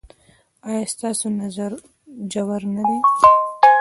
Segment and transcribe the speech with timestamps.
[0.67, 1.71] ایا ستاسو نظر
[2.31, 2.97] ژور نه دی؟